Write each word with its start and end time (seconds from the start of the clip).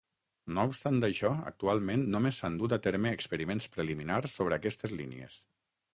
No 0.53 0.61
obstant 0.69 0.95
això, 1.07 1.29
actualment 1.51 2.07
només 2.15 2.41
s'han 2.43 2.57
dut 2.63 2.75
a 2.77 2.81
terme 2.87 3.15
experiments 3.19 3.69
preliminars 3.77 4.35
sobre 4.41 4.59
aquestes 4.59 4.97
línies. 5.03 5.39